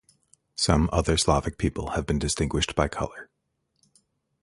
Some 0.55 0.89
other 0.91 1.15
Slavic 1.15 1.59
people 1.59 1.91
have 1.91 2.07
been 2.07 2.17
distinguished 2.17 2.73
by 2.73 2.87
colour. 2.87 3.29